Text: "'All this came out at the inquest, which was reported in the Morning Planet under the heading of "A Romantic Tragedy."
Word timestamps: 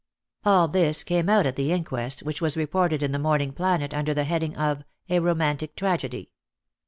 "'All 0.45 0.67
this 0.67 1.03
came 1.03 1.29
out 1.29 1.45
at 1.45 1.55
the 1.55 1.71
inquest, 1.71 2.23
which 2.23 2.41
was 2.41 2.57
reported 2.57 3.03
in 3.03 3.11
the 3.11 3.19
Morning 3.19 3.51
Planet 3.53 3.93
under 3.93 4.15
the 4.15 4.23
heading 4.23 4.55
of 4.55 4.83
"A 5.09 5.19
Romantic 5.19 5.75
Tragedy." 5.75 6.31